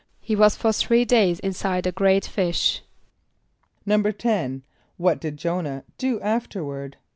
[0.19, 2.81] =He was for three days inside a great fish.=
[3.85, 4.63] =10.=
[4.97, 6.97] What did J[=o]´nah do afterward?